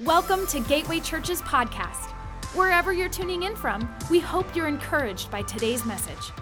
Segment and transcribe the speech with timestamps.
[0.00, 2.10] Welcome to Gateway Church's podcast.
[2.56, 6.32] Wherever you're tuning in from, we hope you're encouraged by today's message.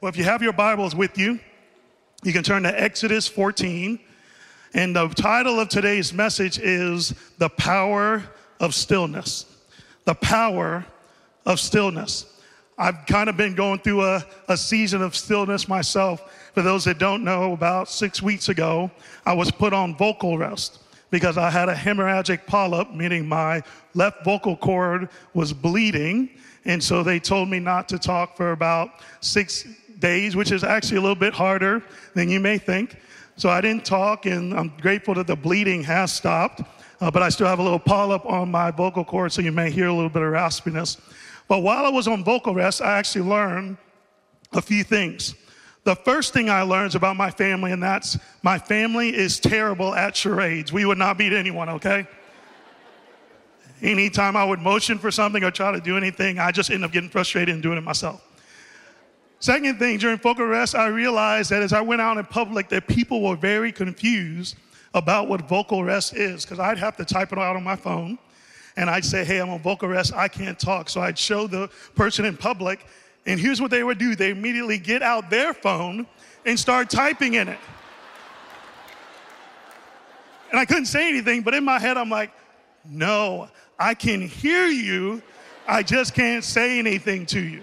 [0.00, 1.40] Well, if you have your Bibles with you,
[2.24, 4.00] you can turn to Exodus 14.
[4.72, 8.22] And the title of today's message is The Power
[8.58, 9.44] of Stillness.
[10.06, 10.86] The Power
[11.44, 12.37] of Stillness.
[12.80, 16.50] I've kind of been going through a, a season of stillness myself.
[16.54, 18.88] For those that don't know, about six weeks ago,
[19.26, 20.78] I was put on vocal rest
[21.10, 23.62] because I had a hemorrhagic polyp, meaning my
[23.94, 26.30] left vocal cord was bleeding.
[26.66, 28.90] And so they told me not to talk for about
[29.20, 29.66] six
[29.98, 31.82] days, which is actually a little bit harder
[32.14, 32.96] than you may think.
[33.36, 36.62] So I didn't talk, and I'm grateful that the bleeding has stopped.
[37.00, 39.70] Uh, but I still have a little polyp on my vocal cord, so you may
[39.70, 41.00] hear a little bit of raspiness.
[41.48, 43.78] But while I was on vocal rest, I actually learned
[44.52, 45.34] a few things.
[45.84, 49.94] The first thing I learned is about my family, and that's my family is terrible
[49.94, 50.72] at charades.
[50.72, 52.06] We would not beat anyone, okay?
[53.80, 56.92] Anytime I would motion for something or try to do anything, I just end up
[56.92, 58.22] getting frustrated and doing it myself.
[59.40, 62.88] Second thing, during vocal rest, I realized that as I went out in public, that
[62.88, 64.56] people were very confused
[64.94, 68.18] about what vocal rest is, because I'd have to type it out on my phone,
[68.78, 70.88] and I'd say, hey, I'm on vocal rest, I can't talk.
[70.88, 72.86] So I'd show the person in public,
[73.26, 76.06] and here's what they would do they immediately get out their phone
[76.46, 77.58] and start typing in it.
[80.52, 82.30] And I couldn't say anything, but in my head, I'm like,
[82.88, 83.48] no,
[83.80, 85.22] I can hear you.
[85.66, 87.62] I just can't say anything to you.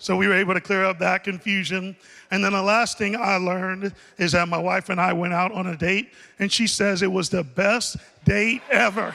[0.00, 1.94] So we were able to clear up that confusion.
[2.30, 5.52] And then the last thing I learned is that my wife and I went out
[5.52, 9.14] on a date, and she says it was the best date ever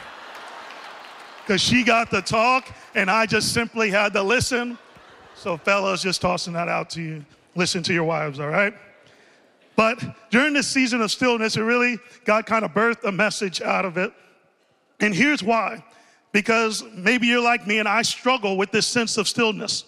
[1.41, 4.77] because she got the talk and I just simply had to listen.
[5.35, 7.25] So, fellas, just tossing that out to you.
[7.55, 8.73] Listen to your wives, all right?
[9.75, 13.85] But during this season of stillness, it really, God kind of birthed a message out
[13.85, 14.13] of it.
[14.99, 15.83] And here's why
[16.31, 19.85] because maybe you're like me and I struggle with this sense of stillness.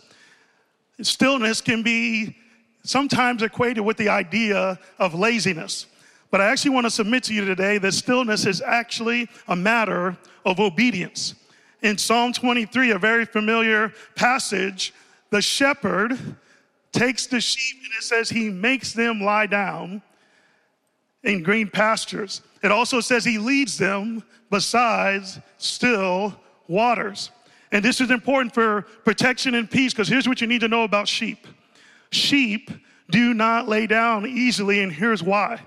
[1.02, 2.36] Stillness can be
[2.84, 5.86] sometimes equated with the idea of laziness.
[6.32, 10.18] But I actually want to submit to you today that stillness is actually a matter
[10.46, 11.36] of obedience
[11.82, 14.94] in Psalm 23, a very familiar passage,
[15.30, 16.18] the shepherd
[16.92, 20.02] takes the sheep and it says he makes them lie down
[21.24, 22.42] in green pastures.
[22.64, 26.34] It also says he leads them besides still
[26.68, 27.32] waters.
[27.72, 30.84] And this is important for protection and peace because here's what you need to know
[30.84, 31.48] about sheep
[32.12, 32.72] sheep
[33.10, 35.62] do not lay down easily, and here's why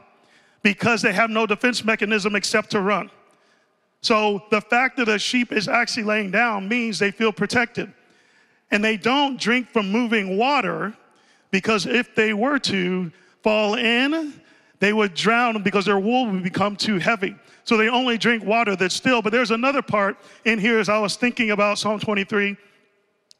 [0.62, 3.10] because they have no defense mechanism except to run.
[4.02, 7.92] So the fact that a sheep is actually laying down means they feel protected.
[8.70, 10.94] And they don't drink from moving water
[11.50, 13.10] because if they were to
[13.42, 14.40] fall in,
[14.80, 17.36] they would drown because their wool would become too heavy.
[17.64, 19.22] So they only drink water that's still.
[19.22, 22.56] But there's another part in here as I was thinking about Psalm 23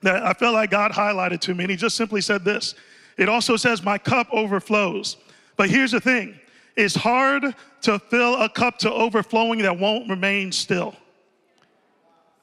[0.03, 1.65] that I felt like God highlighted to me.
[1.65, 2.75] And he just simply said this
[3.17, 5.17] It also says, My cup overflows.
[5.57, 6.39] But here's the thing
[6.77, 10.95] it's hard to fill a cup to overflowing that won't remain still.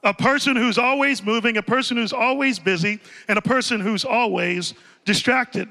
[0.04, 4.74] A person who's always moving, a person who's always busy, and a person who's always
[5.04, 5.68] distracted.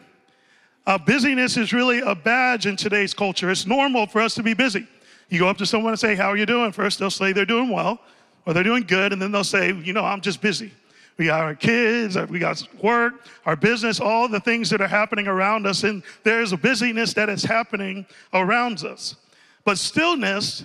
[0.88, 3.52] Uh, busyness is really a badge in today's culture.
[3.52, 4.88] It's normal for us to be busy.
[5.28, 6.72] You go up to someone and say, How are you doing?
[6.72, 8.00] First, they'll say they're doing well
[8.46, 10.72] or they're doing good, and then they'll say, You know, I'm just busy.
[11.18, 14.88] We got our kids, uh, we got work, our business, all the things that are
[14.88, 19.18] happening around us, and there's a busyness that is happening around us.
[19.66, 20.64] But stillness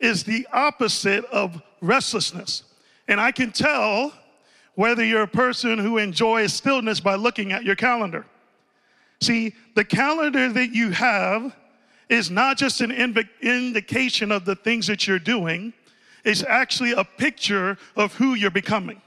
[0.00, 2.64] is the opposite of restlessness.
[3.06, 4.12] And I can tell
[4.74, 8.26] whether you're a person who enjoys stillness by looking at your calendar.
[9.20, 11.54] See, the calendar that you have
[12.08, 15.72] is not just an inv- indication of the things that you're doing,
[16.24, 19.00] it's actually a picture of who you're becoming.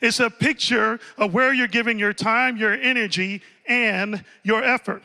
[0.00, 5.02] It's a picture of where you're giving your time, your energy, and your effort.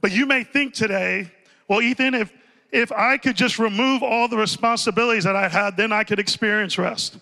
[0.00, 1.30] But you may think today,
[1.68, 2.32] well, Ethan, if
[2.72, 6.76] if I could just remove all the responsibilities that I had, then I could experience
[6.78, 7.18] rest.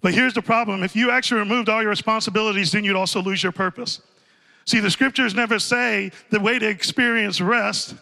[0.00, 3.42] But here's the problem if you actually removed all your responsibilities, then you'd also lose
[3.42, 4.00] your purpose.
[4.66, 7.94] See, the scriptures never say the way to experience rest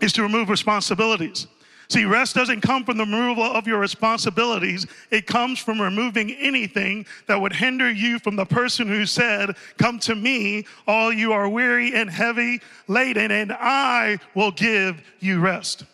[0.00, 1.46] is to remove responsibilities.
[1.88, 4.86] See, rest doesn't come from the removal of your responsibilities.
[5.10, 10.00] It comes from removing anything that would hinder you from the person who said, Come
[10.00, 15.84] to me, all you are weary and heavy laden, and I will give you rest.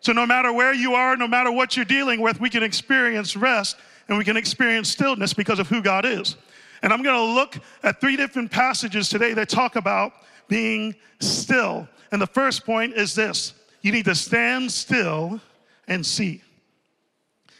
[0.00, 3.34] So, no matter where you are, no matter what you're dealing with, we can experience
[3.34, 3.76] rest
[4.08, 6.36] and we can experience stillness because of who God is.
[6.82, 10.12] And I'm going to look at three different passages today that talk about
[10.48, 11.88] being still.
[12.12, 15.40] And the first point is this you need to stand still
[15.86, 16.42] and see.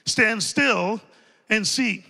[0.04, 1.00] Stand still
[1.50, 2.04] and see.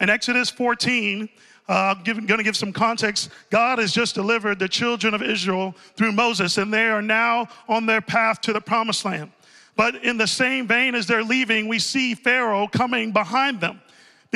[0.00, 1.28] In Exodus 14,
[1.68, 3.30] uh, I'm going to give some context.
[3.50, 7.86] God has just delivered the children of Israel through Moses, and they are now on
[7.86, 9.32] their path to the promised land.
[9.74, 13.80] But in the same vein as they're leaving, we see Pharaoh coming behind them.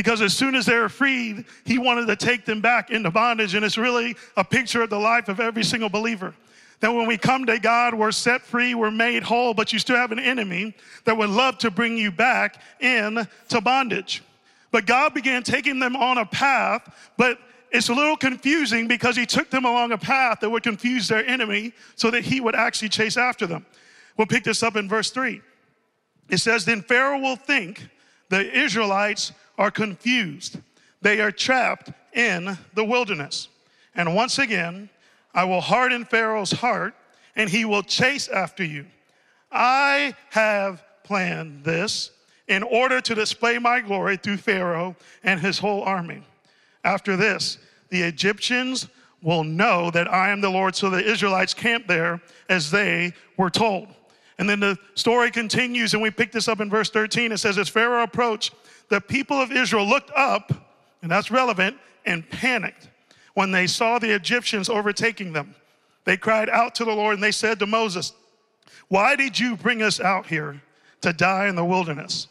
[0.01, 3.55] Because as soon as they were freed, he wanted to take them back into bondage.
[3.55, 6.35] And it's really a picture of the life of every single believer.
[6.81, 9.97] That when we come to God, we're set free, we're made whole, but you still
[9.97, 10.75] have an enemy
[11.05, 14.23] that would love to bring you back into bondage.
[14.71, 17.39] But God began taking them on a path, but
[17.71, 21.27] it's a little confusing because he took them along a path that would confuse their
[21.27, 23.67] enemy so that he would actually chase after them.
[24.17, 25.43] We'll pick this up in verse 3.
[26.31, 27.87] It says, Then Pharaoh will think
[28.31, 30.59] the Israelites are confused.
[31.03, 33.49] They are trapped in the wilderness.
[33.95, 34.89] And once again,
[35.35, 36.95] I will harden Pharaoh's heart,
[37.37, 38.87] and he will chase after you.
[39.53, 42.11] I have planned this
[42.49, 46.23] in order to display my glory through Pharaoh and his whole army.
[46.83, 47.59] After this,
[47.91, 48.89] the Egyptians
[49.23, 50.75] will know that I am the Lord.
[50.75, 53.89] So the Israelites camped there as they were told.
[54.41, 57.31] And then the story continues, and we pick this up in verse 13.
[57.31, 58.55] It says, As Pharaoh approached,
[58.89, 60.51] the people of Israel looked up,
[61.03, 61.77] and that's relevant,
[62.07, 62.89] and panicked
[63.35, 65.55] when they saw the Egyptians overtaking them.
[66.07, 68.15] They cried out to the Lord, and they said to Moses,
[68.89, 70.63] Why did you bring us out here
[71.03, 72.27] to die in the wilderness?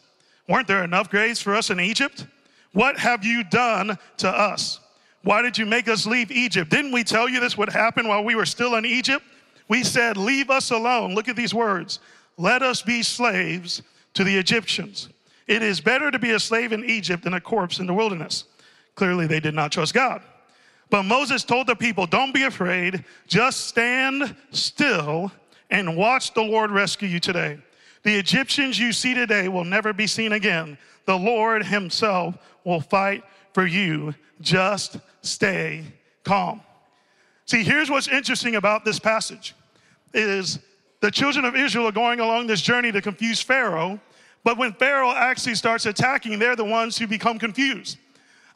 [0.48, 2.26] Weren't there enough graves for us in Egypt?
[2.72, 4.80] What have you done to us?
[5.22, 6.72] Why did you make us leave Egypt?
[6.72, 9.24] Didn't we tell you this would happen while we were still in Egypt?
[9.70, 11.14] We said, Leave us alone.
[11.14, 12.00] Look at these words.
[12.36, 13.82] Let us be slaves
[14.14, 15.08] to the Egyptians.
[15.46, 18.44] It is better to be a slave in Egypt than a corpse in the wilderness.
[18.96, 20.22] Clearly, they did not trust God.
[20.90, 25.30] But Moses told the people, Don't be afraid, just stand still
[25.70, 27.56] and watch the Lord rescue you today.
[28.02, 30.78] The Egyptians you see today will never be seen again.
[31.04, 33.22] The Lord Himself will fight
[33.52, 34.16] for you.
[34.40, 35.84] Just stay
[36.24, 36.60] calm.
[37.46, 39.54] See, here's what's interesting about this passage
[40.12, 40.58] is
[41.00, 44.00] the children of Israel are going along this journey to confuse Pharaoh,
[44.44, 47.98] but when Pharaoh actually starts attacking, they're the ones who become confused.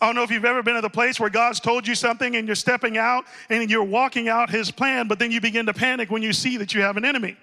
[0.01, 2.37] I don't know if you've ever been at a place where God's told you something
[2.37, 5.75] and you're stepping out and you're walking out his plan, but then you begin to
[5.75, 7.37] panic when you see that you have an enemy.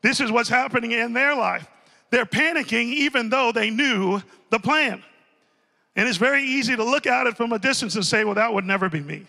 [0.00, 1.66] This is what's happening in their life.
[2.10, 5.02] They're panicking even though they knew the plan.
[5.96, 8.52] And it's very easy to look at it from a distance and say, well, that
[8.52, 9.26] would never be me.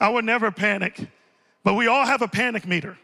[0.00, 1.00] I would never panic.
[1.64, 2.98] But we all have a panic meter.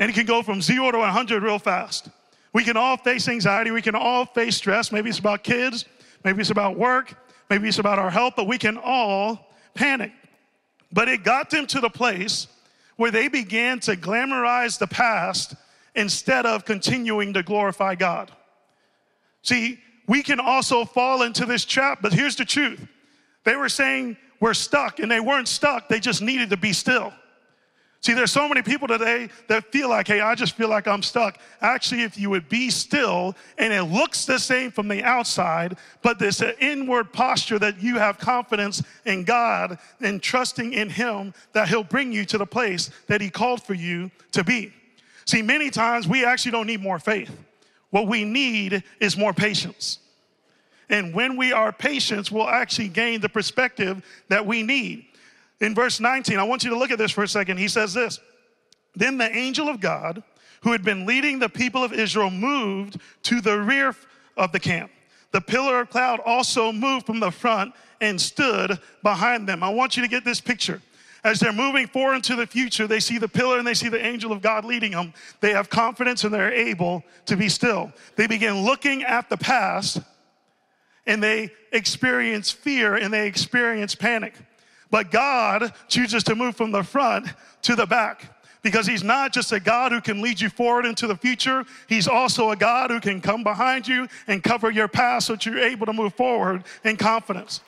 [0.00, 2.08] And it can go from zero to 100 real fast.
[2.52, 3.70] We can all face anxiety.
[3.70, 4.90] We can all face stress.
[4.90, 5.84] Maybe it's about kids.
[6.24, 7.14] Maybe it's about work.
[7.48, 8.32] Maybe it's about our health.
[8.34, 10.10] But we can all panic.
[10.90, 12.48] But it got them to the place
[12.96, 15.54] where they began to glamorize the past
[15.94, 18.32] instead of continuing to glorify God.
[19.42, 22.86] See, we can also fall into this trap, but here's the truth.
[23.44, 27.12] They were saying we're stuck, and they weren't stuck, they just needed to be still.
[28.02, 31.02] See, there's so many people today that feel like, hey, I just feel like I'm
[31.02, 31.38] stuck.
[31.60, 36.18] Actually, if you would be still, and it looks the same from the outside, but
[36.18, 41.84] this inward posture that you have confidence in God and trusting in Him that He'll
[41.84, 44.72] bring you to the place that He called for you to be.
[45.26, 47.30] See, many times we actually don't need more faith.
[47.90, 49.98] What we need is more patience.
[50.88, 55.04] And when we are patient, we'll actually gain the perspective that we need.
[55.60, 57.58] In verse 19, I want you to look at this for a second.
[57.58, 58.18] He says this
[58.94, 60.22] Then the angel of God,
[60.62, 63.94] who had been leading the people of Israel, moved to the rear
[64.36, 64.90] of the camp.
[65.32, 69.62] The pillar of cloud also moved from the front and stood behind them.
[69.62, 70.80] I want you to get this picture.
[71.22, 74.02] As they're moving forward into the future, they see the pillar and they see the
[74.04, 75.12] angel of God leading them.
[75.40, 77.92] They have confidence and they're able to be still.
[78.16, 80.00] They begin looking at the past
[81.06, 84.34] and they experience fear and they experience panic.
[84.90, 87.28] But God chooses to move from the front
[87.62, 91.06] to the back because He's not just a God who can lead you forward into
[91.06, 95.28] the future, He's also a God who can come behind you and cover your past
[95.28, 97.60] so that you're able to move forward in confidence.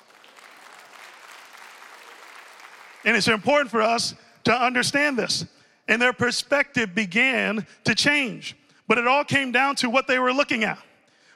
[3.04, 4.14] And it's important for us
[4.44, 5.46] to understand this.
[5.88, 8.56] And their perspective began to change.
[8.86, 10.78] But it all came down to what they were looking at.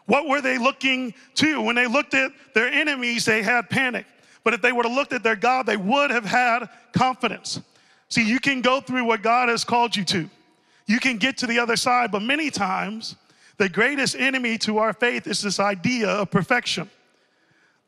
[0.07, 1.61] What were they looking to?
[1.61, 4.07] When they looked at their enemies, they had panic.
[4.47, 7.61] But if they would have looked at their God, they would have had confidence.
[8.09, 10.31] See, you can go through what God has called you to.
[10.87, 13.17] You can get to the other side, but many times
[13.57, 16.89] the greatest enemy to our faith is this idea of perfection.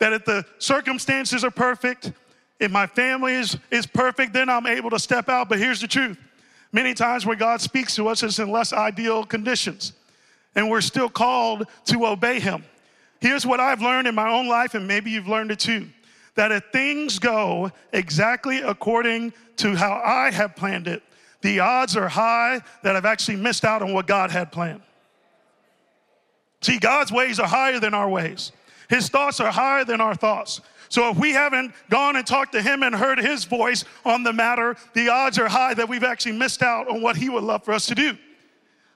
[0.01, 2.11] That if the circumstances are perfect,
[2.59, 5.49] if my family is, is perfect, then I'm able to step out.
[5.49, 6.19] But here's the truth
[6.73, 9.93] Many times where God speaks to us is in less ideal conditions,
[10.57, 12.65] and we're still called to obey Him.
[13.21, 15.87] Here's what I've learned in my own life, and maybe you've learned it too
[16.39, 21.03] that if things go exactly according to how I have planned it,
[21.41, 24.83] the odds are high that I've actually missed out on what God had planned.
[26.61, 28.53] See, God's ways are higher than our ways.
[28.89, 30.61] His thoughts are higher than our thoughts.
[30.89, 34.33] So if we haven't gone and talked to him and heard his voice on the
[34.33, 37.65] matter, the odds are high that we've actually missed out on what he would love
[37.65, 38.17] for us to do.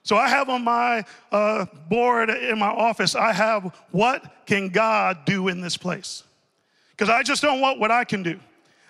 [0.03, 5.25] So I have on my uh, board in my office, I have what can God
[5.25, 6.23] do in this place?
[7.03, 8.39] Because I just don't want what I can do.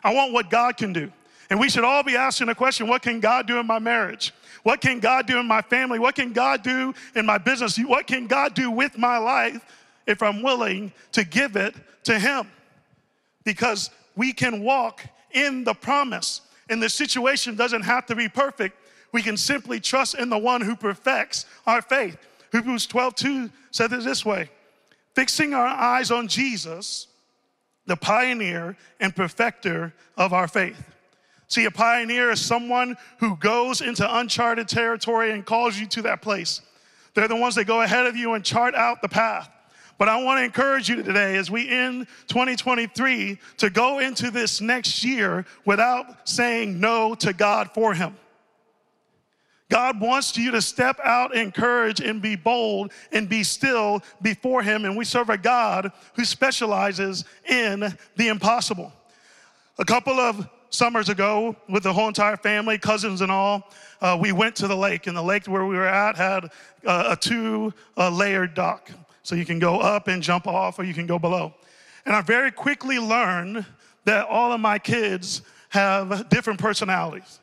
[0.03, 1.11] I want what God can do.
[1.49, 4.35] And we should all be asking the question what can God do in my marriage?
[4.61, 5.97] What can God do in my family?
[5.97, 7.75] What can God do in my business?
[7.79, 9.65] What can God do with my life
[10.05, 12.51] if I'm willing to give it to Him?
[13.45, 18.77] Because we can walk in the promise, and the situation doesn't have to be perfect.
[19.11, 22.15] We can simply trust in the one who perfects our faith.
[22.51, 24.51] Hebrews 12 2 said it this way
[25.15, 27.07] fixing our eyes on Jesus,
[27.85, 30.81] the pioneer and perfecter of our faith.
[31.47, 36.21] See, a pioneer is someone who goes into uncharted territory and calls you to that
[36.21, 36.61] place.
[37.13, 39.49] They're the ones that go ahead of you and chart out the path.
[39.99, 44.61] But I want to encourage you today as we end 2023 to go into this
[44.61, 48.15] next year without saying no to God for Him.
[49.73, 54.61] God wants you to step out in courage and be bold and be still before
[54.61, 54.85] Him.
[54.85, 57.79] And we serve a God who specializes in
[58.15, 58.93] the impossible.
[59.79, 63.71] A couple of summers ago with the whole entire family, cousins and all.
[63.99, 66.51] Uh, we went to the lake, and the lake where we were at had
[66.85, 68.91] uh, a two uh, layered dock.
[69.23, 71.51] So you can go up and jump off, or you can go below.
[72.05, 73.65] And I very quickly learned
[74.05, 77.39] that all of my kids have different personalities.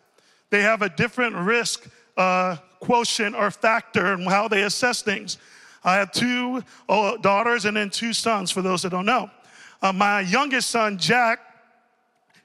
[0.50, 1.88] They have a different risk
[2.20, 5.38] uh, quotient or factor in how they assess things.
[5.82, 9.30] I have two uh, daughters and then two sons, for those that don't know.
[9.80, 11.40] Uh, my youngest son, Jack,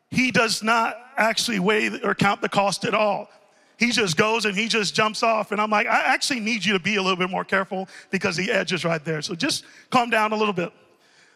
[0.10, 3.30] he does not actually weigh or count the cost at all.
[3.78, 5.52] He just goes and he just jumps off.
[5.52, 8.38] And I'm like, I actually need you to be a little bit more careful because
[8.38, 9.22] the edge is right there.
[9.22, 10.72] So just calm down a little bit.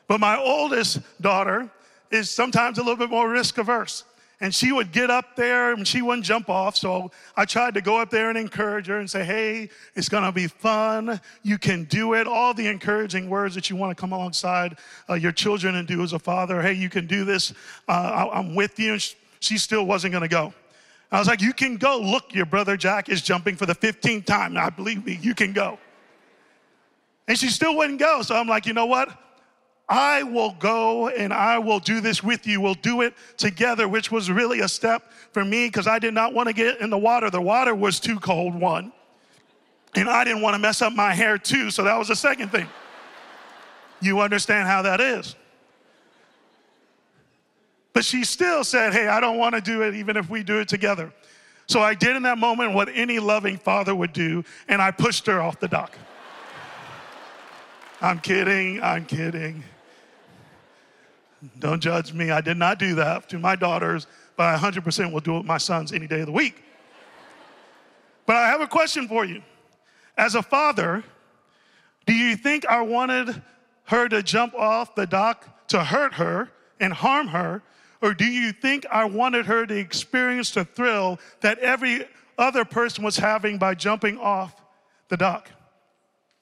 [0.07, 1.69] But my oldest daughter
[2.09, 4.05] is sometimes a little bit more risk averse
[4.41, 6.77] and she would get up there and she wouldn't jump off.
[6.77, 10.23] So I tried to go up there and encourage her and say, Hey, it's going
[10.23, 11.19] to be fun.
[11.43, 12.25] You can do it.
[12.25, 14.77] All the encouraging words that you want to come alongside
[15.09, 16.61] uh, your children and do as a father.
[16.61, 17.51] Hey, you can do this.
[17.87, 18.93] Uh, I, am with you.
[18.93, 20.53] And she still wasn't going to go.
[21.11, 21.99] I was like, You can go.
[21.99, 24.57] Look, your brother Jack is jumping for the 15th time.
[24.57, 25.77] I believe me, you can go.
[27.27, 28.21] And she still wouldn't go.
[28.21, 29.09] So I'm like, You know what?
[29.89, 32.61] I will go and I will do this with you.
[32.61, 36.33] We'll do it together, which was really a step for me because I did not
[36.33, 37.31] want to get in the water.
[37.31, 38.93] The water was too cold, one.
[39.95, 42.49] And I didn't want to mess up my hair too, so that was the second
[42.49, 42.67] thing.
[43.99, 45.35] You understand how that is.
[47.91, 50.59] But she still said, Hey, I don't want to do it even if we do
[50.59, 51.11] it together.
[51.67, 55.25] So I did in that moment what any loving father would do, and I pushed
[55.25, 55.97] her off the dock.
[58.01, 59.63] I'm kidding, I'm kidding.
[61.59, 62.31] Don't judge me.
[62.31, 65.45] I did not do that to my daughters, but I 100% will do it with
[65.45, 66.63] my sons any day of the week.
[68.25, 69.41] But I have a question for you.
[70.17, 71.03] As a father,
[72.05, 73.41] do you think I wanted
[73.85, 77.61] her to jump off the dock to hurt her and harm her?
[78.01, 82.05] Or do you think I wanted her to experience the thrill that every
[82.37, 84.61] other person was having by jumping off
[85.07, 85.49] the dock?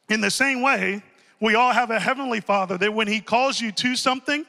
[0.09, 1.03] In the same way,
[1.39, 4.45] we all have a heavenly father that when he calls you to something,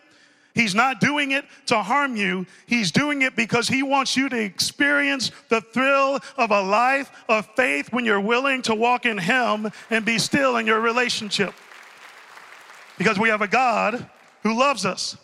[0.59, 2.45] He's not doing it to harm you.
[2.67, 7.47] He's doing it because he wants you to experience the thrill of a life of
[7.55, 11.55] faith when you're willing to walk in him and be still in your relationship.
[12.99, 14.11] Because we have a God
[14.43, 15.17] who loves us.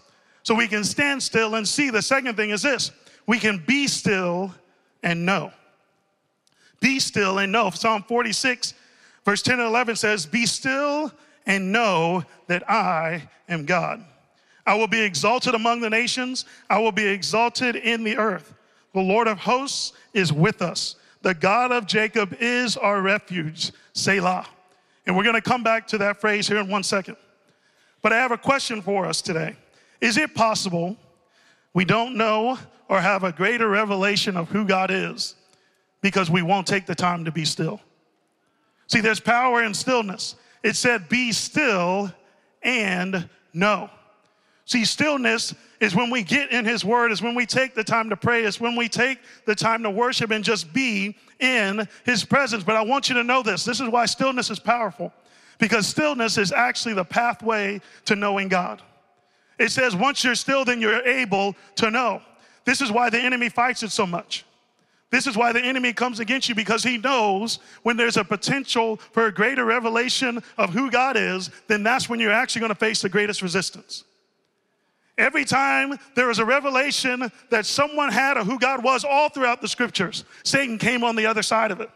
[0.44, 1.90] So we can stand still and see.
[1.90, 2.92] The second thing is this
[3.26, 4.54] we can be still
[5.02, 5.50] and know.
[6.78, 7.70] Be still and know.
[7.70, 8.72] Psalm 46,
[9.24, 11.10] verse 10 and 11 says, Be still
[11.44, 14.04] and know that I am God.
[14.66, 16.47] I will be exalted among the nations.
[16.71, 18.54] I will be exalted in the earth.
[18.94, 20.97] The Lord of hosts is with us.
[21.23, 23.73] The God of Jacob is our refuge.
[23.92, 24.47] Selah.
[25.06, 27.16] And we're going to come back to that phrase here in one second.
[28.02, 29.56] But I have a question for us today.
[30.00, 30.97] Is it possible
[31.73, 35.35] we don't know or have a greater revelation of who God is
[36.00, 37.80] because we won't take the time to be still?
[38.87, 40.37] See, there's power in stillness.
[40.62, 42.12] It said, Be still
[42.62, 43.90] and know.
[44.66, 48.09] See, stillness is when we get in His Word, is when we take the time
[48.09, 52.25] to pray, is when we take the time to worship and just be in His
[52.25, 52.64] presence.
[52.64, 55.12] But I want you to know this this is why stillness is powerful,
[55.59, 58.80] because stillness is actually the pathway to knowing God.
[59.59, 62.23] It says, once you're still, then you're able to know.
[62.64, 64.44] This is why the enemy fights it so much.
[65.11, 68.97] This is why the enemy comes against you because he knows when there's a potential
[69.12, 72.75] for a greater revelation of who God is, then that's when you're actually going to
[72.75, 74.02] face the greatest resistance.
[75.16, 79.61] Every time there was a revelation that someone had of who God was, all throughout
[79.61, 81.90] the scriptures, Satan came on the other side of it.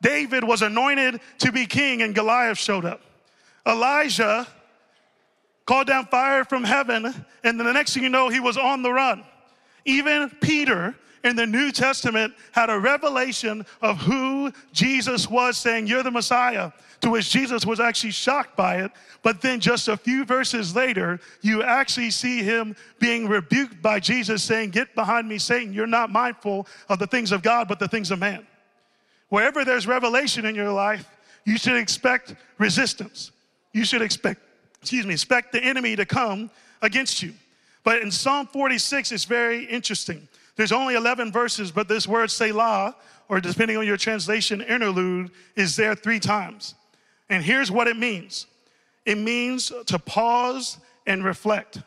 [0.00, 3.00] David was anointed to be king, and Goliath showed up.
[3.66, 4.46] Elijah
[5.66, 7.12] called down fire from heaven,
[7.44, 9.24] and the next thing you know, he was on the run.
[9.84, 16.02] Even Peter in the New Testament had a revelation of who Jesus was, saying, You're
[16.02, 18.90] the Messiah, to which Jesus was actually shocked by it.
[19.22, 24.42] But then just a few verses later, you actually see him being rebuked by Jesus,
[24.42, 25.72] saying, Get behind me, Satan.
[25.72, 28.46] You're not mindful of the things of God, but the things of man.
[29.28, 31.08] Wherever there's revelation in your life,
[31.44, 33.30] you should expect resistance.
[33.72, 34.40] You should expect,
[34.80, 36.50] excuse me, expect the enemy to come
[36.82, 37.32] against you.
[37.84, 40.28] But in Psalm 46, it's very interesting.
[40.56, 42.96] There's only 11 verses, but this word Selah,
[43.28, 46.74] or depending on your translation, interlude, is there three times.
[47.30, 48.46] And here's what it means
[49.04, 51.80] it means to pause and reflect.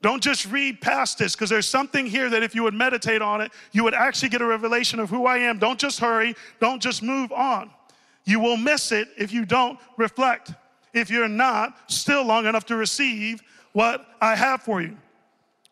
[0.00, 3.40] Don't just read past this because there's something here that if you would meditate on
[3.40, 5.58] it, you would actually get a revelation of who I am.
[5.58, 7.70] Don't just hurry, don't just move on.
[8.24, 10.52] You will miss it if you don't reflect,
[10.94, 13.40] if you're not still long enough to receive
[13.72, 14.96] what I have for you.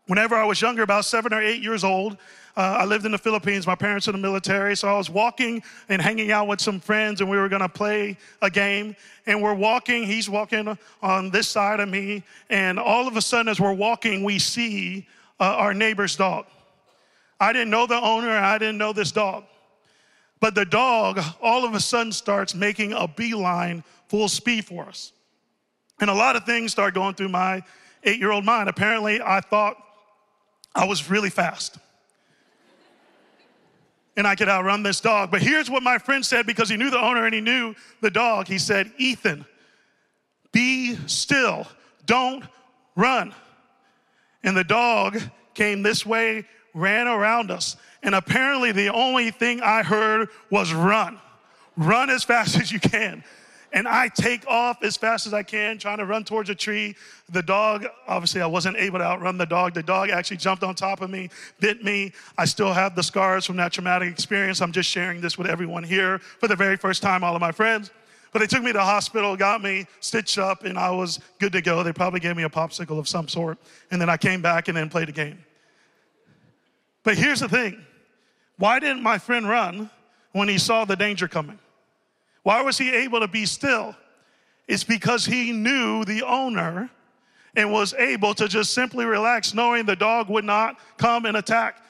[0.06, 2.16] Whenever I was younger, about seven or eight years old,
[2.56, 3.66] uh, I lived in the Philippines.
[3.66, 6.80] My parents are in the military, so I was walking and hanging out with some
[6.80, 8.94] friends, and we were gonna play a game.
[9.26, 13.48] And we're walking, he's walking on this side of me, and all of a sudden,
[13.48, 15.06] as we're walking, we see
[15.40, 16.46] uh, our neighbor's dog.
[17.40, 19.44] I didn't know the owner, I didn't know this dog.
[20.40, 25.12] But the dog all of a sudden starts making a beeline full speed for us.
[26.00, 27.62] And a lot of things start going through my
[28.04, 28.68] eight year old mind.
[28.68, 29.76] Apparently, I thought
[30.76, 31.78] I was really fast.
[34.16, 35.30] And I could outrun this dog.
[35.30, 38.10] But here's what my friend said because he knew the owner and he knew the
[38.10, 38.46] dog.
[38.46, 39.44] He said, Ethan,
[40.52, 41.66] be still,
[42.04, 42.44] don't
[42.94, 43.34] run.
[44.42, 45.18] And the dog
[45.54, 47.76] came this way, ran around us.
[48.02, 51.18] And apparently, the only thing I heard was run.
[51.76, 53.24] Run as fast as you can
[53.72, 56.96] and I take off as fast as I can, trying to run towards a tree.
[57.30, 59.74] The dog, obviously, I wasn't able to outrun the dog.
[59.74, 61.28] The dog actually jumped on top of me,
[61.60, 62.12] bit me.
[62.38, 64.60] I still have the scars from that traumatic experience.
[64.60, 67.52] I'm just sharing this with everyone here for the very first time, all of my
[67.52, 67.90] friends.
[68.32, 71.52] But they took me to the hospital, got me stitched up, and I was good
[71.52, 71.82] to go.
[71.82, 73.58] They probably gave me a popsicle of some sort.
[73.90, 75.38] And then I came back and then played a game.
[77.02, 77.84] But here's the thing
[78.58, 79.90] why didn't my friend run
[80.32, 81.58] when he saw the danger coming?
[82.46, 83.96] Why was he able to be still?
[84.68, 86.88] It's because he knew the owner
[87.56, 91.82] and was able to just simply relax, knowing the dog would not come and attack.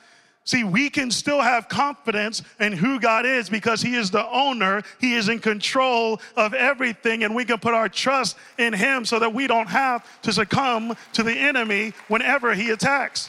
[0.44, 4.82] See, we can still have confidence in who God is because He is the owner.
[4.98, 9.18] He is in control of everything, and we can put our trust in Him so
[9.18, 13.28] that we don't have to succumb to the enemy whenever He attacks.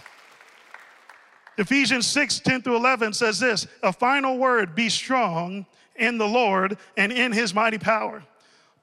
[1.57, 5.65] Ephesians 6 10 through 11 says this a final word be strong
[5.97, 8.23] in the Lord and in his mighty power.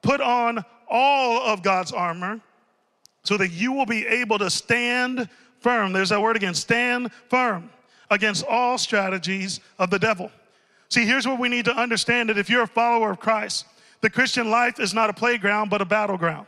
[0.01, 2.39] Put on all of God's armor
[3.23, 5.27] so that you will be able to stand
[5.59, 5.93] firm.
[5.93, 7.69] There's that word again stand firm
[8.09, 10.31] against all strategies of the devil.
[10.89, 13.65] See, here's what we need to understand that if you're a follower of Christ,
[14.01, 16.45] the Christian life is not a playground, but a battleground.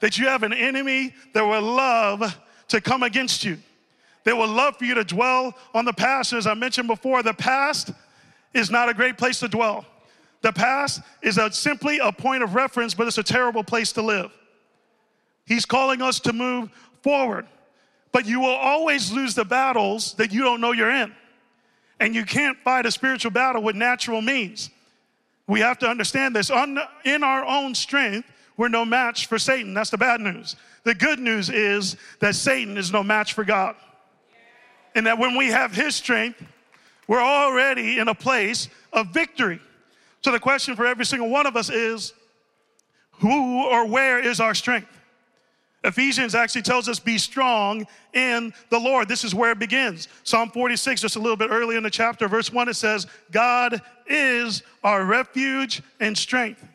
[0.00, 2.36] That you have an enemy that will love
[2.68, 3.58] to come against you.
[4.24, 6.32] They will love for you to dwell on the past.
[6.32, 7.92] As I mentioned before, the past
[8.54, 9.84] is not a great place to dwell.
[10.42, 14.02] The past is a, simply a point of reference, but it's a terrible place to
[14.02, 14.30] live.
[15.46, 16.70] He's calling us to move
[17.02, 17.46] forward,
[18.12, 21.12] but you will always lose the battles that you don't know you're in.
[22.00, 24.70] And you can't fight a spiritual battle with natural means.
[25.46, 26.50] We have to understand this.
[26.50, 29.74] in our own strength, we're no match for Satan.
[29.74, 30.56] That's the bad news.
[30.84, 33.76] The good news is that Satan is no match for God.
[34.94, 36.42] And that when we have his strength,
[37.06, 39.60] we're already in a place of victory.
[40.22, 42.14] So the question for every single one of us is
[43.18, 44.88] who or where is our strength?
[45.84, 49.06] Ephesians actually tells us be strong in the Lord.
[49.06, 50.08] This is where it begins.
[50.22, 53.82] Psalm 46, just a little bit early in the chapter, verse 1, it says, God
[54.06, 56.66] is our refuge and strength,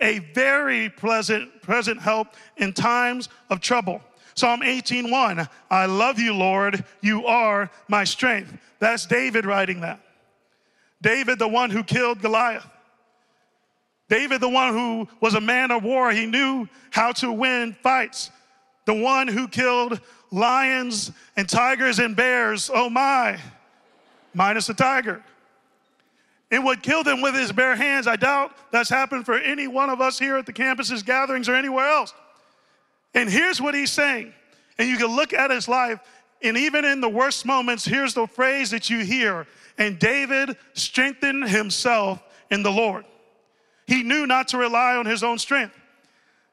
[0.00, 4.02] a very pleasant present help in times of trouble.
[4.34, 8.56] Psalm 18:1, I love you, Lord, you are my strength.
[8.82, 10.00] That's David writing that.
[11.00, 12.66] David, the one who killed Goliath.
[14.08, 18.32] David, the one who was a man of war, he knew how to win fights.
[18.84, 20.00] The one who killed
[20.32, 23.38] lions and tigers and bears, oh my,
[24.34, 25.22] minus a tiger.
[26.50, 28.08] And would kill them with his bare hands.
[28.08, 31.54] I doubt that's happened for any one of us here at the campuses, gatherings, or
[31.54, 32.12] anywhere else.
[33.14, 34.34] And here's what he's saying.
[34.76, 36.00] And you can look at his life,
[36.42, 39.46] and even in the worst moments, here's the phrase that you hear.
[39.78, 43.04] And David strengthened himself in the Lord.
[43.86, 45.74] He knew not to rely on his own strength.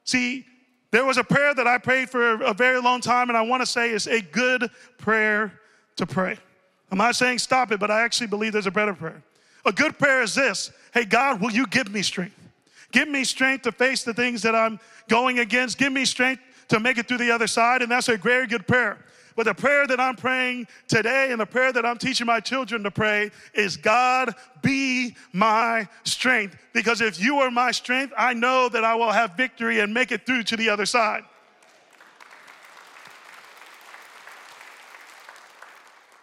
[0.04, 0.46] See,
[0.92, 3.62] there was a prayer that I prayed for a very long time, and I want
[3.62, 5.54] to say it's a good prayer
[5.98, 6.38] to pray.
[6.92, 9.22] I'm not saying stop it, but I actually believe there's a better prayer.
[9.66, 12.36] A good prayer is this Hey, God, will you give me strength?
[12.92, 15.78] Give me strength to face the things that I'm going against.
[15.78, 17.84] Give me strength to make it through the other side.
[17.84, 18.98] And that's a very good prayer.
[19.40, 22.84] But the prayer that I'm praying today and the prayer that I'm teaching my children
[22.84, 26.58] to pray is God, be my strength.
[26.74, 30.12] Because if you are my strength, I know that I will have victory and make
[30.12, 31.24] it through to the other side.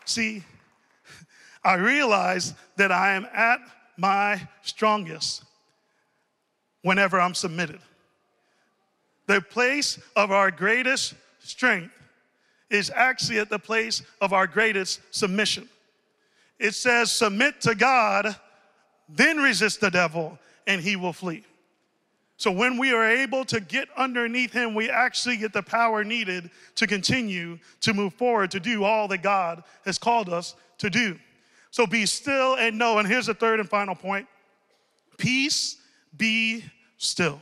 [0.05, 0.45] See,
[1.65, 3.61] I realize that I am at
[3.97, 5.43] my strongest
[6.83, 7.81] whenever I'm submitted.
[9.27, 11.96] The place of our greatest strength
[12.71, 15.69] is actually at the place of our greatest submission.
[16.59, 18.35] It says, Submit to God,
[19.09, 21.45] then resist the devil, and he will flee.
[22.39, 26.51] So when we are able to get underneath him, we actually get the power needed
[26.75, 31.19] to continue to move forward, to do all that God has called us to do.
[31.71, 32.99] So be still and know.
[32.99, 34.27] And here's the third and final point
[35.17, 35.79] peace
[36.17, 36.65] be
[36.99, 37.41] still.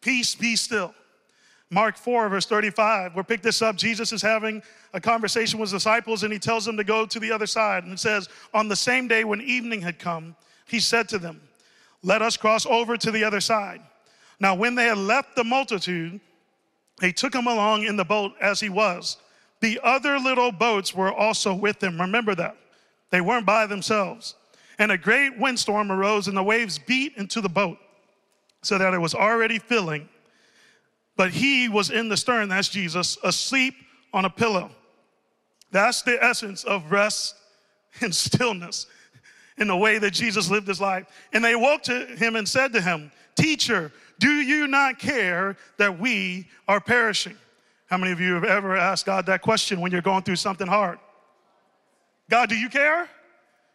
[0.00, 0.94] Peace be still.
[1.70, 3.76] Mark 4, verse 35, we'll pick this up.
[3.76, 7.18] Jesus is having a conversation with his disciples and he tells them to go to
[7.18, 7.82] the other side.
[7.82, 11.40] And it says, On the same day when evening had come, he said to them,
[12.04, 13.80] Let us cross over to the other side.
[14.38, 16.20] Now, when they had left the multitude,
[17.00, 19.16] they took him along in the boat as he was.
[19.60, 22.00] The other little boats were also with him.
[22.00, 22.56] Remember that.
[23.10, 24.34] They weren't by themselves.
[24.78, 27.78] And a great windstorm arose, and the waves beat into the boat
[28.62, 30.08] so that it was already filling
[31.16, 33.74] but he was in the stern, that's Jesus, asleep
[34.12, 34.70] on a pillow.
[35.70, 37.34] That's the essence of rest
[38.00, 38.86] and stillness
[39.58, 41.06] in the way that Jesus lived his life.
[41.32, 45.98] And they woke to him and said to him, Teacher, do you not care that
[45.98, 47.36] we are perishing?
[47.86, 50.66] How many of you have ever asked God that question when you're going through something
[50.66, 50.98] hard?
[52.28, 53.08] God, do you care?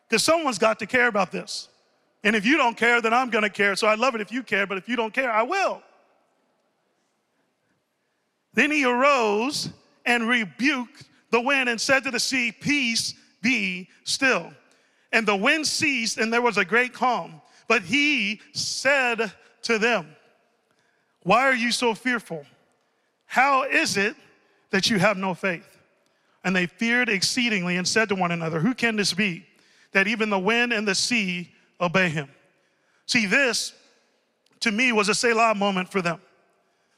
[0.08, 1.69] Because someone's got to care about this.
[2.23, 3.75] And if you don't care, then I'm going to care.
[3.75, 5.82] So I love it if you care, but if you don't care, I will.
[8.54, 9.70] Then he arose
[10.06, 14.52] and rebuked the wind and said to the sea, Peace, be still.
[15.12, 17.42] And the wind ceased, and there was a great calm.
[17.68, 19.32] But he said
[19.64, 20.08] to them,
[21.24, 22.46] Why are you so fearful?
[23.26, 24.16] How is it
[24.72, 25.80] that you have no faith?
[26.44, 29.46] And they feared exceedingly and said to one another, Who can this be?
[29.94, 32.30] That even the wind and the sea obey him.
[33.06, 33.74] See, this
[34.62, 36.20] to me was a Selah moment for them.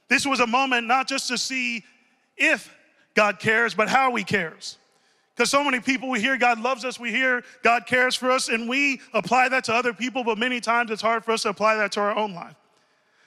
[0.09, 1.83] This was a moment not just to see
[2.37, 2.73] if
[3.15, 4.77] God cares, but how He cares.
[5.35, 8.49] Because so many people, we hear God loves us, we hear God cares for us,
[8.49, 11.49] and we apply that to other people, but many times it's hard for us to
[11.49, 12.55] apply that to our own life.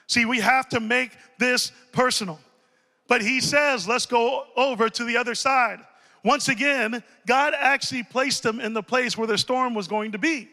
[0.07, 2.39] See, we have to make this personal.
[3.07, 5.79] But He says, let's go over to the other side.
[6.23, 10.17] Once again, God actually placed them in the place where the storm was going to
[10.17, 10.49] be.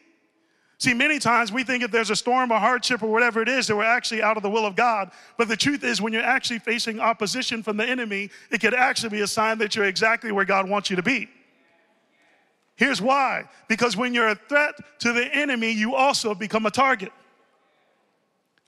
[0.84, 3.68] See, many times we think if there's a storm or hardship or whatever it is,
[3.68, 5.12] that we're actually out of the will of God.
[5.38, 9.08] But the truth is, when you're actually facing opposition from the enemy, it could actually
[9.08, 11.30] be a sign that you're exactly where God wants you to be.
[12.76, 17.12] Here's why because when you're a threat to the enemy, you also become a target.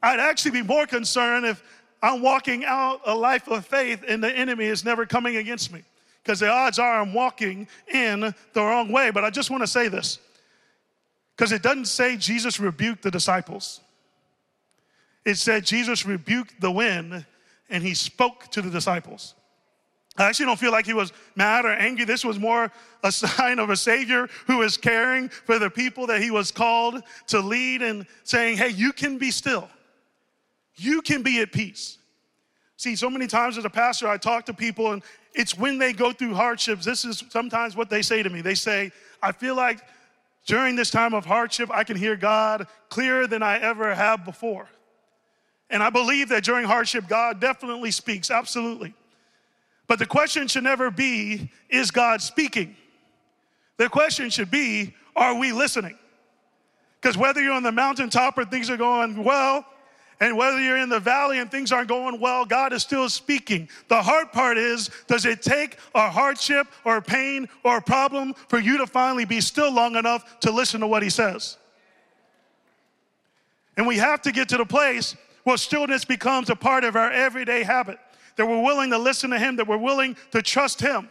[0.03, 1.63] I'd actually be more concerned if
[2.03, 5.83] I'm walking out a life of faith and the enemy is never coming against me.
[6.23, 8.21] Because the odds are I'm walking in
[8.55, 9.11] the wrong way.
[9.11, 10.19] But I just want to say this
[11.37, 13.81] because it doesn't say Jesus rebuked the disciples.
[15.25, 17.27] It said Jesus rebuked the wind
[17.69, 19.35] and he spoke to the disciples.
[20.17, 22.07] I actually don't feel like he was mad or angry.
[22.07, 22.73] This was more
[23.03, 27.03] a sign of a Savior who is caring for the people that he was called
[27.27, 29.69] to lead and saying, hey, you can be still.
[30.77, 31.99] You can be at peace.
[32.79, 35.03] See, so many times as a pastor, I talk to people, and
[35.35, 36.85] it's when they go through hardships.
[36.85, 38.43] This is sometimes what they say to me.
[38.43, 39.81] They say, I feel like
[40.47, 44.69] during this time of hardship, I can hear God clearer than I ever have before.
[45.69, 48.95] And I believe that during hardship, God definitely speaks, absolutely.
[49.89, 52.77] But the question should never be, is God speaking?
[53.77, 55.99] The question should be, are we listening?
[57.01, 59.67] Because whether you're on the mountaintop or things are going well,
[60.21, 63.69] and whether you're in the valley and things aren't going well, God is still speaking.
[63.89, 68.33] The hard part is does it take a hardship or a pain or a problem
[68.49, 71.59] for you to finally be still long enough to listen to what He says?
[73.77, 77.13] And we have to get to the place where stillness becomes a part of our
[77.13, 77.99] everyday habit,
[78.37, 81.11] that we're willing to listen to Him, that we're willing to trust Him,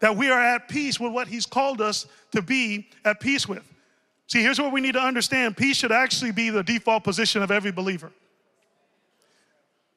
[0.00, 3.62] that we are at peace with what He's called us to be at peace with.
[4.28, 7.50] See, here's what we need to understand peace should actually be the default position of
[7.50, 8.12] every believer.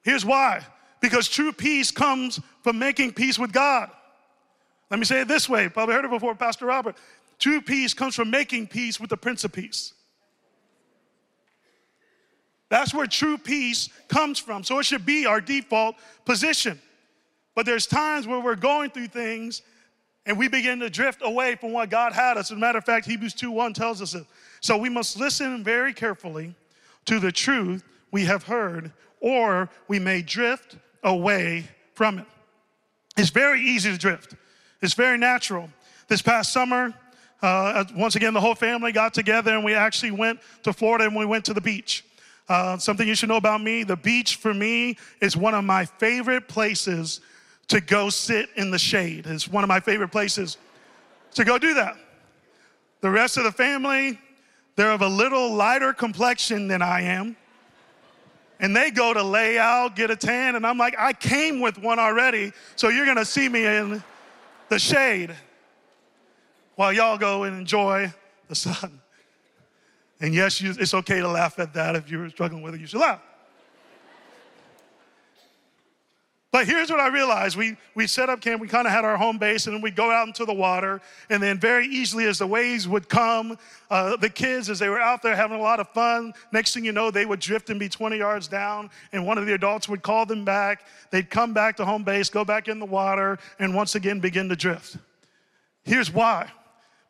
[0.04, 0.66] Here's why
[1.02, 3.90] because true peace comes from making peace with God.
[4.90, 6.96] Let me say it this way, probably heard it before, Pastor Robert.
[7.40, 9.94] True peace comes from making peace with the Prince of Peace.
[12.70, 14.64] That's where true peace comes from.
[14.64, 16.80] So it should be our default position.
[17.56, 19.62] But there's times where we're going through things
[20.26, 22.52] and we begin to drift away from what God had us.
[22.52, 24.26] As a matter of fact, Hebrews 2:1 tells us it.
[24.60, 26.56] So we must listen very carefully
[27.06, 32.26] to the truth we have heard, or we may drift away from it.
[33.18, 34.36] It's very easy to drift.
[34.82, 35.70] It's very natural.
[36.08, 36.94] This past summer,
[37.42, 41.16] uh, once again, the whole family got together and we actually went to Florida and
[41.16, 42.06] we went to the beach.
[42.48, 45.86] Uh, something you should know about me the beach for me is one of my
[45.86, 47.22] favorite places
[47.72, 49.26] to go sit in the shade.
[49.26, 50.58] It's one of my favorite places
[51.36, 51.96] to go do that.
[53.00, 54.20] The rest of the family,
[54.76, 57.38] they're of a little lighter complexion than I am.
[58.60, 61.78] And they go to lay out, get a tan, and I'm like, I came with
[61.78, 64.04] one already, so you're gonna see me in
[64.68, 65.34] the shade
[66.76, 68.14] while y'all go and enjoy
[68.50, 69.00] the sun.
[70.20, 72.88] And yes, you, it's okay to laugh at that if you're struggling with it, you
[72.88, 73.22] should laugh.
[76.52, 77.56] But here's what I realized.
[77.56, 79.96] We, we set up camp, we kind of had our home base, and then we'd
[79.96, 81.00] go out into the water.
[81.30, 83.58] And then, very easily, as the waves would come,
[83.90, 86.84] uh, the kids, as they were out there having a lot of fun, next thing
[86.84, 89.88] you know, they would drift and be 20 yards down, and one of the adults
[89.88, 90.86] would call them back.
[91.10, 94.50] They'd come back to home base, go back in the water, and once again begin
[94.50, 94.98] to drift.
[95.84, 96.52] Here's why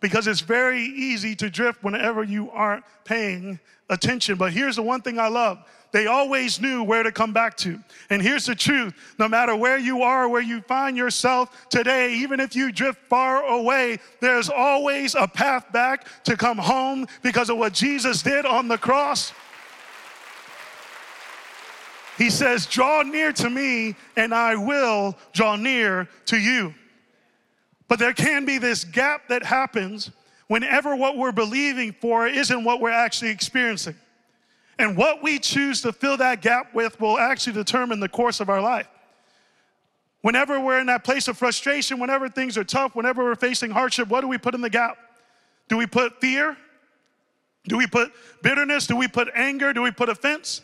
[0.02, 3.60] because it's very easy to drift whenever you aren't paying
[3.92, 4.36] attention.
[4.36, 5.60] But here's the one thing I love
[5.92, 7.78] they always knew where to come back to.
[8.10, 12.40] And here's the truth no matter where you are, where you find yourself today, even
[12.40, 17.58] if you drift far away, there's always a path back to come home because of
[17.58, 19.34] what Jesus did on the cross.
[22.18, 26.74] He says, Draw near to me, and I will draw near to you.
[27.88, 30.12] But there can be this gap that happens
[30.52, 33.96] whenever what we're believing for isn't what we're actually experiencing.
[34.78, 38.50] And what we choose to fill that gap with will actually determine the course of
[38.50, 38.90] our life.
[40.24, 44.10] Whenever we're in that place of frustration, whenever things are tough, whenever we're facing hardship,
[44.10, 44.98] what do we put in the gap?
[45.70, 46.58] Do we put fear?
[47.70, 48.12] Do we put
[48.42, 48.88] bitterness?
[48.88, 49.72] Do we put anger?
[49.72, 50.60] Do we put offense?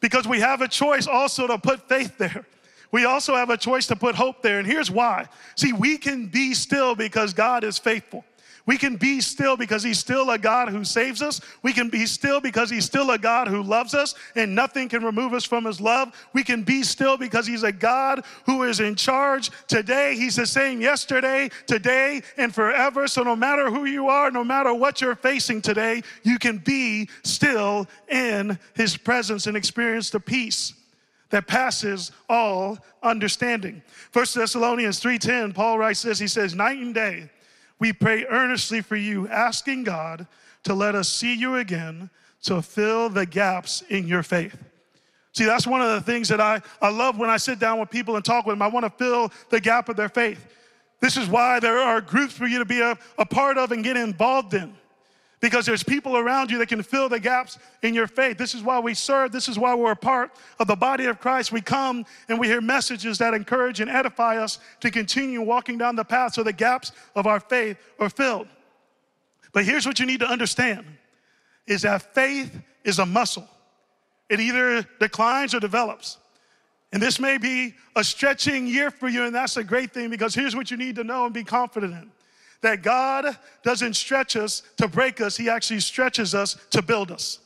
[0.00, 2.44] Because we have a choice also to put faith there.
[2.90, 4.58] We also have a choice to put hope there.
[4.58, 5.28] And here's why.
[5.54, 8.24] See, we can be still because God is faithful.
[8.64, 11.40] We can be still because He's still a God who saves us.
[11.62, 15.02] We can be still because He's still a God who loves us and nothing can
[15.02, 16.12] remove us from His love.
[16.32, 20.14] We can be still because He's a God who is in charge today.
[20.14, 23.08] He's the same yesterday, today, and forever.
[23.08, 27.08] So no matter who you are, no matter what you're facing today, you can be
[27.24, 30.74] still in His presence and experience the peace
[31.30, 33.82] that passes all understanding.
[34.12, 37.30] First Thessalonians 3:10, Paul writes this, he says, Night and day
[37.78, 40.26] we pray earnestly for you, asking God
[40.64, 42.10] to let us see you again
[42.42, 44.56] to fill the gaps in your faith.
[45.32, 47.90] See, that's one of the things that I, I love when I sit down with
[47.90, 48.62] people and talk with them.
[48.62, 50.44] I want to fill the gap of their faith.
[51.00, 53.82] This is why there are groups for you to be a, a part of and
[53.82, 54.74] get involved in
[55.42, 58.38] because there's people around you that can fill the gaps in your faith.
[58.38, 59.32] This is why we serve.
[59.32, 61.50] This is why we're a part of the body of Christ.
[61.50, 65.96] We come and we hear messages that encourage and edify us to continue walking down
[65.96, 68.46] the path so the gaps of our faith are filled.
[69.52, 70.86] But here's what you need to understand
[71.66, 73.48] is that faith is a muscle.
[74.28, 76.18] It either declines or develops.
[76.92, 80.34] And this may be a stretching year for you, and that's a great thing because
[80.34, 82.12] here's what you need to know and be confident in
[82.62, 87.40] that God doesn't stretch us to break us, He actually stretches us to build us.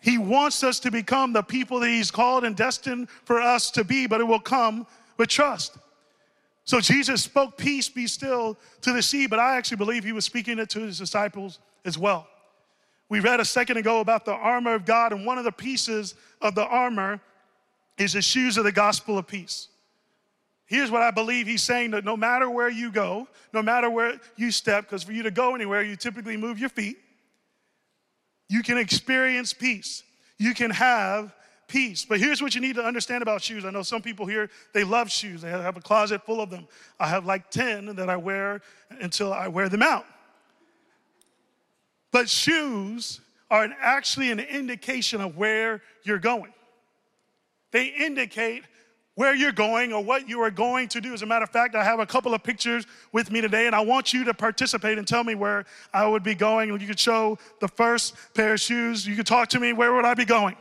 [0.00, 3.84] He wants us to become the people that He's called and destined for us to
[3.84, 5.78] be, but it will come with trust.
[6.64, 10.24] So Jesus spoke, Peace be still to the sea, but I actually believe He was
[10.24, 12.26] speaking it to His disciples as well.
[13.08, 16.14] We read a second ago about the armor of God, and one of the pieces
[16.40, 17.20] of the armor
[17.98, 19.68] is the shoes of the gospel of peace.
[20.66, 24.18] Here's what I believe he's saying that no matter where you go, no matter where
[24.36, 26.96] you step, because for you to go anywhere, you typically move your feet,
[28.48, 30.02] you can experience peace.
[30.38, 31.34] You can have
[31.68, 32.04] peace.
[32.04, 33.64] But here's what you need to understand about shoes.
[33.64, 35.42] I know some people here, they love shoes.
[35.42, 36.66] They have a closet full of them.
[36.98, 38.60] I have like 10 that I wear
[39.00, 40.06] until I wear them out.
[42.10, 46.52] But shoes are an, actually an indication of where you're going.
[47.70, 48.62] They indicate
[49.14, 51.12] where you're going or what you are going to do.
[51.12, 53.74] As a matter of fact, I have a couple of pictures with me today, and
[53.74, 56.68] I want you to participate and tell me where I would be going.
[56.68, 59.06] You could show the first pair of shoes.
[59.06, 60.56] You could talk to me, where would I be going?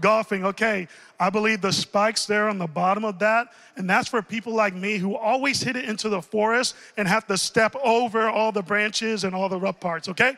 [0.00, 0.44] golfing.
[0.44, 4.54] Okay, I believe the spikes there on the bottom of that, and that's for people
[4.54, 8.52] like me who always hit it into the forest and have to step over all
[8.52, 10.36] the branches and all the rough parts, okay?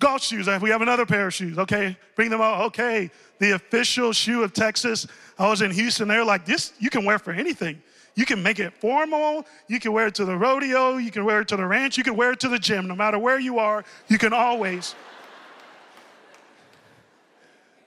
[0.00, 1.96] Golf shoes, we have another pair of shoes, okay?
[2.16, 3.10] Bring them out, okay.
[3.38, 5.06] The official shoe of Texas.
[5.38, 7.80] I was in Houston, they're like, this you can wear for anything.
[8.16, 9.46] You can make it formal.
[9.68, 10.96] You can wear it to the rodeo.
[10.96, 11.96] You can wear it to the ranch.
[11.96, 12.88] You can wear it to the gym.
[12.88, 14.94] No matter where you are, you can always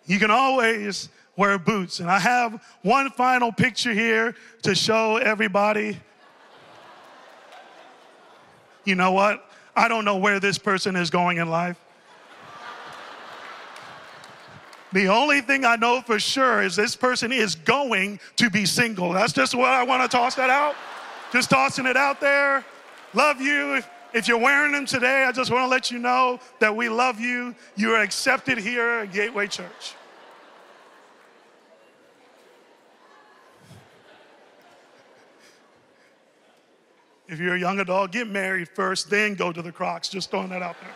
[0.06, 2.00] you can always wear boots.
[2.00, 5.98] And I have one final picture here to show everybody.
[8.86, 9.44] You know what?
[9.76, 11.83] I don't know where this person is going in life.
[14.94, 19.12] The only thing I know for sure is this person is going to be single.
[19.12, 20.76] That's just what I want to toss that out.
[21.32, 22.64] Just tossing it out there.
[23.16, 23.82] Love you.
[24.14, 27.20] If you're wearing them today, I just want to let you know that we love
[27.20, 27.56] you.
[27.76, 29.96] You are accepted here at Gateway Church.
[37.28, 40.08] If you're a young adult, get married first, then go to the Crocs.
[40.08, 40.94] Just throwing that out there.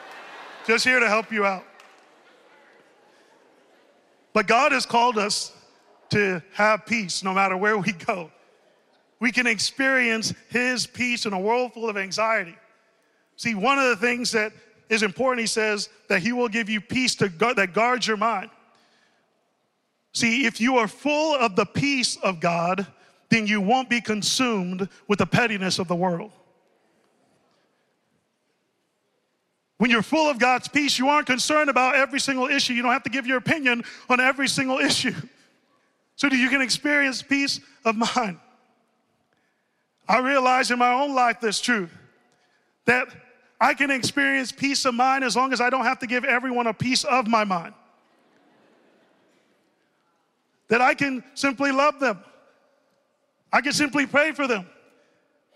[0.68, 1.64] Just here to help you out.
[4.34, 5.52] But God has called us
[6.10, 8.32] to have peace no matter where we go.
[9.20, 12.56] We can experience His peace in a world full of anxiety.
[13.36, 14.52] See, one of the things that
[14.90, 18.50] is important, He says, that He will give you peace to that guards your mind.
[20.14, 22.88] See, if you are full of the peace of God,
[23.30, 26.32] then you won't be consumed with the pettiness of the world.
[29.78, 32.74] When you're full of God's peace, you aren't concerned about every single issue.
[32.74, 35.14] You don't have to give your opinion on every single issue.
[36.16, 38.40] So that you can experience peace of mind.
[40.10, 41.96] I realize in my own life this truth
[42.86, 43.08] that
[43.60, 46.68] I can experience peace of mind as long as I don't have to give everyone
[46.68, 47.74] a piece of my mind.
[50.70, 52.20] That I can simply love them.
[53.52, 54.66] I can simply pray for them.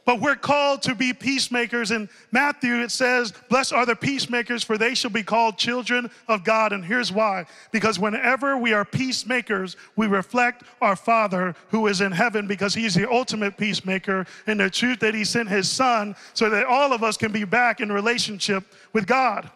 [0.03, 1.91] But we're called to be peacemakers.
[1.91, 6.43] In Matthew, it says, Blessed are the peacemakers, for they shall be called children of
[6.43, 6.73] God.
[6.73, 12.11] And here's why because whenever we are peacemakers, we reflect our Father who is in
[12.11, 16.49] heaven, because He's the ultimate peacemaker and the truth that He sent His Son so
[16.49, 19.51] that all of us can be back in relationship with God.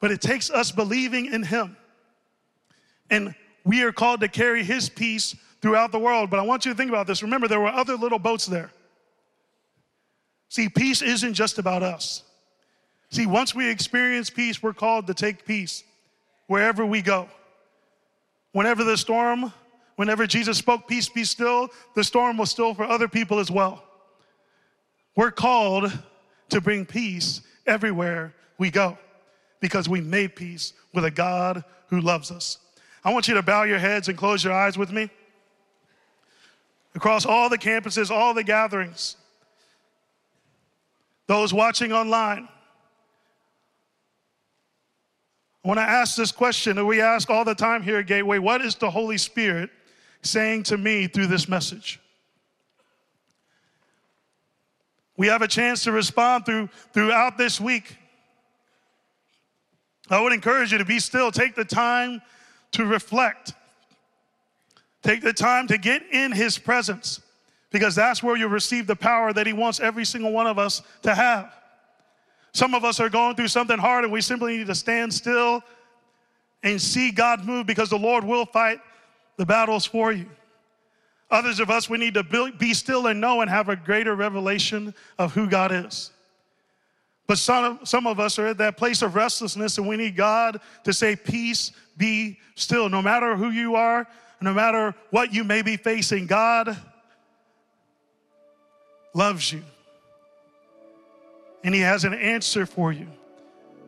[0.00, 1.78] But it takes us believing in Him.
[3.08, 6.28] And we are called to carry His peace throughout the world.
[6.28, 7.22] But I want you to think about this.
[7.22, 8.70] Remember, there were other little boats there.
[10.48, 12.22] See, peace isn't just about us.
[13.10, 15.84] See, once we experience peace, we're called to take peace
[16.46, 17.28] wherever we go.
[18.52, 19.52] Whenever the storm,
[19.96, 23.84] whenever Jesus spoke, Peace be still, the storm was still for other people as well.
[25.14, 25.92] We're called
[26.50, 28.98] to bring peace everywhere we go
[29.60, 32.58] because we made peace with a God who loves us.
[33.04, 35.10] I want you to bow your heads and close your eyes with me
[36.94, 39.16] across all the campuses, all the gatherings,
[41.26, 42.48] those watching online.
[45.64, 48.38] I want to ask this question that we ask all the time here at Gateway
[48.38, 49.70] What is the Holy Spirit
[50.22, 52.00] saying to me through this message?
[55.16, 57.96] We have a chance to respond through, throughout this week.
[60.08, 62.22] I would encourage you to be still, take the time
[62.72, 63.54] to reflect.
[65.02, 67.20] Take the time to get in His presence
[67.70, 70.82] because that's where you receive the power that He wants every single one of us
[71.02, 71.52] to have.
[72.52, 75.62] Some of us are going through something hard and we simply need to stand still
[76.62, 78.80] and see God move because the Lord will fight
[79.36, 80.26] the battles for you.
[81.30, 84.94] Others of us, we need to be still and know and have a greater revelation
[85.18, 86.12] of who God is.
[87.26, 90.60] But some, some of us are at that place of restlessness and we need God
[90.84, 92.88] to say, Peace, be still.
[92.88, 94.06] No matter who you are,
[94.40, 96.76] no matter what you may be facing, God
[99.16, 99.62] loves you.
[101.64, 103.08] And He has an answer for you.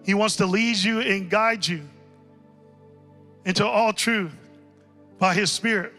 [0.05, 1.83] He wants to lead you and guide you
[3.45, 4.33] into all truth
[5.19, 5.93] by His Spirit.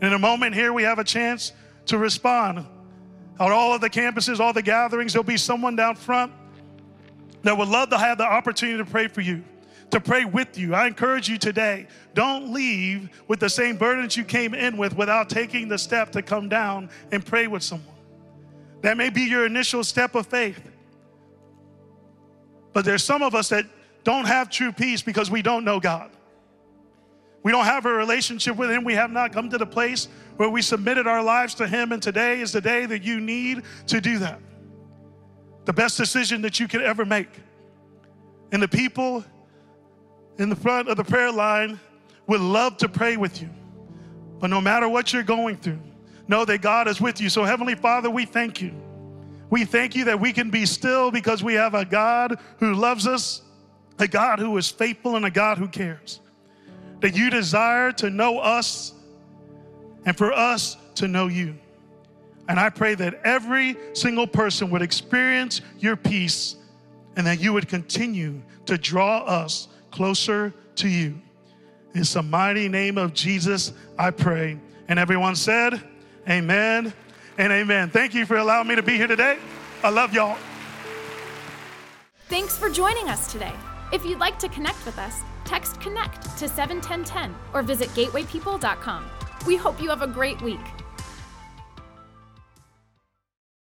[0.00, 1.52] In a moment here, we have a chance
[1.86, 2.64] to respond.
[3.38, 6.32] On all of the campuses, all the gatherings, there'll be someone down front
[7.42, 9.44] that would love to have the opportunity to pray for you,
[9.90, 10.74] to pray with you.
[10.74, 15.28] I encourage you today don't leave with the same burdens you came in with without
[15.28, 17.97] taking the step to come down and pray with someone.
[18.82, 20.60] That may be your initial step of faith.
[22.72, 23.64] But there's some of us that
[24.04, 26.10] don't have true peace because we don't know God.
[27.42, 28.84] We don't have a relationship with Him.
[28.84, 31.92] We have not come to the place where we submitted our lives to Him.
[31.92, 34.40] And today is the day that you need to do that.
[35.64, 37.28] The best decision that you could ever make.
[38.52, 39.24] And the people
[40.38, 41.78] in the front of the prayer line
[42.26, 43.50] would love to pray with you.
[44.38, 45.80] But no matter what you're going through,
[46.28, 47.28] know that God is with you.
[47.28, 48.72] So, Heavenly Father, we thank you.
[49.50, 53.06] We thank you that we can be still because we have a God who loves
[53.06, 53.42] us,
[53.98, 56.20] a God who is faithful, and a God who cares
[57.00, 58.92] that you desire to know us
[60.04, 61.56] and for us to know you.
[62.48, 66.56] And I pray that every single person would experience your peace
[67.16, 71.20] and that you would continue to draw us closer to you.
[71.94, 74.58] In the mighty name of Jesus, I pray.
[74.88, 75.82] And everyone said,
[76.28, 76.92] Amen
[77.38, 77.90] and amen.
[77.90, 79.38] Thank you for allowing me to be here today.
[79.82, 80.36] I love y'all.
[82.28, 83.54] Thanks for joining us today.
[83.92, 89.06] If you'd like to connect with us, text connect to 71010 or visit gatewaypeople.com.
[89.46, 90.60] We hope you have a great week.